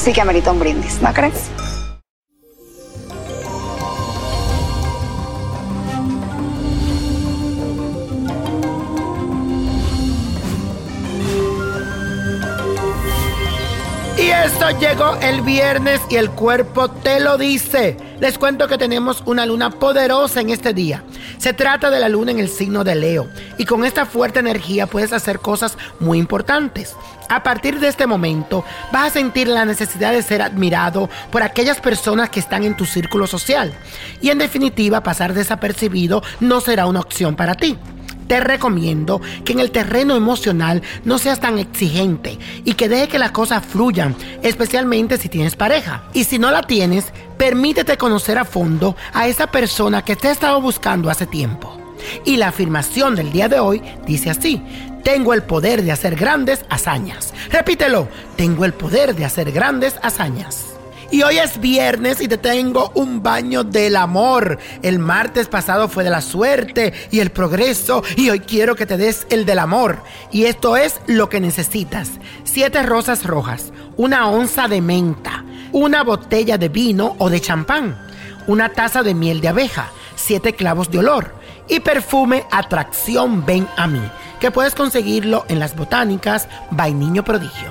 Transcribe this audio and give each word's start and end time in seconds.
sí 0.00 0.14
que 0.14 0.20
amerita 0.22 0.50
un 0.50 0.58
brindis, 0.58 1.00
¿no 1.02 1.12
crees? 1.12 1.50
Y 14.16 14.30
eso 14.30 14.70
llegó 14.78 15.16
el 15.20 15.42
viernes 15.42 16.00
y 16.08 16.16
el 16.16 16.30
cuerpo 16.30 16.90
te 16.90 17.20
lo 17.20 17.36
dice. 17.36 17.96
Les 18.20 18.38
cuento 18.38 18.68
que 18.68 18.78
tenemos 18.78 19.22
una 19.26 19.44
luna 19.44 19.70
poderosa 19.70 20.40
en 20.40 20.50
este 20.50 20.72
día. 20.72 21.04
Se 21.40 21.54
trata 21.54 21.88
de 21.88 21.98
la 22.00 22.10
luna 22.10 22.32
en 22.32 22.38
el 22.38 22.50
signo 22.50 22.84
de 22.84 22.94
Leo 22.94 23.26
y 23.56 23.64
con 23.64 23.86
esta 23.86 24.04
fuerte 24.04 24.40
energía 24.40 24.86
puedes 24.86 25.10
hacer 25.14 25.38
cosas 25.38 25.78
muy 25.98 26.18
importantes. 26.18 26.94
A 27.30 27.42
partir 27.42 27.80
de 27.80 27.88
este 27.88 28.06
momento 28.06 28.62
vas 28.92 29.06
a 29.06 29.14
sentir 29.14 29.48
la 29.48 29.64
necesidad 29.64 30.12
de 30.12 30.20
ser 30.20 30.42
admirado 30.42 31.08
por 31.32 31.42
aquellas 31.42 31.80
personas 31.80 32.28
que 32.28 32.40
están 32.40 32.64
en 32.64 32.76
tu 32.76 32.84
círculo 32.84 33.26
social 33.26 33.72
y 34.20 34.28
en 34.28 34.36
definitiva 34.36 35.02
pasar 35.02 35.32
desapercibido 35.32 36.22
no 36.40 36.60
será 36.60 36.84
una 36.84 37.00
opción 37.00 37.34
para 37.36 37.54
ti 37.54 37.78
te 38.26 38.38
recomiendo 38.38 39.20
que 39.44 39.54
en 39.54 39.58
el 39.58 39.72
terreno 39.72 40.14
emocional 40.14 40.82
no 41.04 41.18
seas 41.18 41.40
tan 41.40 41.58
exigente 41.58 42.38
y 42.64 42.74
que 42.74 42.88
deje 42.88 43.08
que 43.08 43.18
las 43.18 43.32
cosas 43.32 43.66
fluyan, 43.66 44.14
especialmente 44.44 45.18
si 45.18 45.28
tienes 45.28 45.56
pareja. 45.56 46.04
Y 46.14 46.22
si 46.22 46.38
no 46.38 46.52
la 46.52 46.62
tienes, 46.62 47.12
permítete 47.40 47.96
conocer 47.96 48.36
a 48.36 48.44
fondo 48.44 48.96
a 49.14 49.26
esa 49.26 49.46
persona 49.46 50.04
que 50.04 50.14
te 50.14 50.28
ha 50.28 50.30
estado 50.30 50.60
buscando 50.60 51.08
hace 51.08 51.24
tiempo. 51.24 51.74
Y 52.26 52.36
la 52.36 52.48
afirmación 52.48 53.16
del 53.16 53.32
día 53.32 53.48
de 53.48 53.58
hoy 53.58 53.82
dice 54.06 54.28
así, 54.28 54.62
tengo 55.02 55.32
el 55.32 55.42
poder 55.42 55.82
de 55.82 55.90
hacer 55.90 56.16
grandes 56.16 56.66
hazañas. 56.68 57.32
Repítelo, 57.50 58.08
tengo 58.36 58.66
el 58.66 58.74
poder 58.74 59.14
de 59.14 59.24
hacer 59.24 59.52
grandes 59.52 59.98
hazañas. 60.02 60.66
Y 61.10 61.22
hoy 61.22 61.38
es 61.38 61.58
viernes 61.58 62.20
y 62.20 62.28
te 62.28 62.36
tengo 62.36 62.92
un 62.94 63.22
baño 63.22 63.64
del 63.64 63.96
amor. 63.96 64.58
El 64.82 64.98
martes 64.98 65.48
pasado 65.48 65.88
fue 65.88 66.04
de 66.04 66.10
la 66.10 66.20
suerte 66.20 66.92
y 67.10 67.20
el 67.20 67.30
progreso 67.30 68.04
y 68.16 68.28
hoy 68.28 68.40
quiero 68.40 68.76
que 68.76 68.84
te 68.84 68.98
des 68.98 69.26
el 69.30 69.46
del 69.46 69.60
amor. 69.60 70.02
Y 70.30 70.44
esto 70.44 70.76
es 70.76 71.00
lo 71.06 71.30
que 71.30 71.40
necesitas. 71.40 72.10
Siete 72.44 72.82
rosas 72.82 73.24
rojas, 73.24 73.72
una 73.96 74.28
onza 74.28 74.68
de 74.68 74.82
menta, 74.82 75.44
una 75.72 76.02
botella 76.02 76.58
de 76.58 76.68
vino 76.68 77.16
o 77.18 77.30
de 77.30 77.40
champán, 77.40 77.98
una 78.46 78.70
taza 78.70 79.02
de 79.02 79.14
miel 79.14 79.40
de 79.40 79.48
abeja, 79.48 79.90
siete 80.16 80.54
clavos 80.54 80.90
de 80.90 80.98
olor 80.98 81.34
y 81.68 81.80
perfume 81.80 82.44
Atracción 82.50 83.46
Ven 83.46 83.66
a 83.76 83.86
mí, 83.86 84.02
que 84.40 84.50
puedes 84.50 84.74
conseguirlo 84.74 85.44
en 85.48 85.60
las 85.60 85.76
botánicas 85.76 86.48
by 86.70 86.92
Niño 86.92 87.24
Prodigio. 87.24 87.70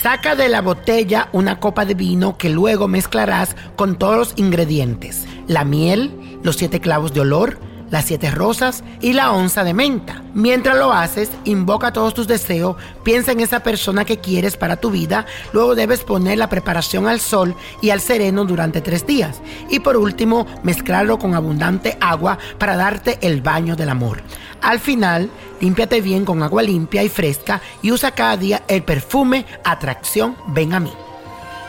Saca 0.00 0.34
de 0.34 0.48
la 0.48 0.62
botella 0.62 1.28
una 1.32 1.60
copa 1.60 1.84
de 1.84 1.94
vino 1.94 2.38
que 2.38 2.48
luego 2.48 2.88
mezclarás 2.88 3.54
con 3.76 3.98
todos 3.98 4.16
los 4.16 4.32
ingredientes. 4.36 5.26
La 5.46 5.64
miel, 5.64 6.38
los 6.42 6.56
siete 6.56 6.80
clavos 6.80 7.12
de 7.12 7.20
olor, 7.20 7.58
las 7.90 8.04
siete 8.04 8.30
rosas 8.30 8.82
y 9.00 9.12
la 9.12 9.32
onza 9.32 9.64
de 9.64 9.74
menta. 9.74 10.22
Mientras 10.32 10.76
lo 10.76 10.92
haces, 10.92 11.30
invoca 11.44 11.92
todos 11.92 12.14
tus 12.14 12.26
deseos, 12.26 12.76
piensa 13.02 13.32
en 13.32 13.40
esa 13.40 13.60
persona 13.60 14.04
que 14.04 14.18
quieres 14.18 14.56
para 14.56 14.76
tu 14.76 14.90
vida, 14.90 15.26
luego 15.52 15.74
debes 15.74 16.04
poner 16.04 16.38
la 16.38 16.48
preparación 16.48 17.06
al 17.06 17.20
sol 17.20 17.54
y 17.82 17.90
al 17.90 18.00
sereno 18.00 18.44
durante 18.44 18.80
tres 18.80 19.06
días. 19.06 19.40
Y 19.68 19.80
por 19.80 19.96
último, 19.96 20.46
mezclarlo 20.62 21.18
con 21.18 21.34
abundante 21.34 21.98
agua 22.00 22.38
para 22.58 22.76
darte 22.76 23.18
el 23.22 23.42
baño 23.42 23.76
del 23.76 23.88
amor. 23.88 24.22
Al 24.62 24.78
final, 24.78 25.30
límpiate 25.60 26.00
bien 26.00 26.24
con 26.24 26.42
agua 26.42 26.62
limpia 26.62 27.02
y 27.02 27.08
fresca 27.08 27.60
y 27.82 27.92
usa 27.92 28.12
cada 28.12 28.36
día 28.36 28.62
el 28.68 28.82
perfume 28.82 29.46
Atracción 29.64 30.36
Ven 30.48 30.74
a 30.74 30.80
mí. 30.80 30.92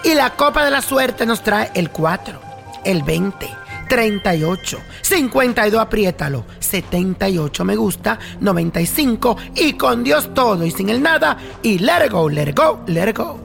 Y 0.03 0.13
la 0.13 0.31
copa 0.31 0.65
de 0.65 0.71
la 0.71 0.81
suerte 0.81 1.25
nos 1.25 1.43
trae 1.43 1.71
el 1.75 1.91
4, 1.91 2.39
el 2.85 3.03
20, 3.03 3.60
38, 3.91 4.79
52 5.01 5.81
apriétalo, 5.81 6.45
78 6.59 7.65
me 7.65 7.75
gusta, 7.75 8.17
95 8.39 9.35
y 9.57 9.73
con 9.73 10.05
Dios 10.05 10.33
todo 10.33 10.65
y 10.65 10.71
sin 10.71 10.87
el 10.87 11.03
nada 11.03 11.37
y 11.61 11.79
let 11.79 12.05
it 12.05 12.11
go, 12.13 12.29
let 12.29 12.55
go, 12.55 12.79
let 12.87 13.13
go. 13.13 13.37